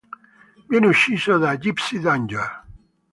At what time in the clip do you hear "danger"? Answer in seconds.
1.99-2.63